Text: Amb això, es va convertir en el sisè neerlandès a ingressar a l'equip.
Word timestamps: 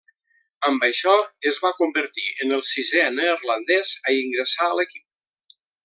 Amb 0.69 0.85
això, 0.87 1.13
es 1.51 1.59
va 1.65 1.71
convertir 1.81 2.25
en 2.45 2.55
el 2.57 2.65
sisè 2.71 3.05
neerlandès 3.19 3.93
a 4.11 4.19
ingressar 4.23 4.69
a 4.71 4.79
l'equip. 4.81 5.59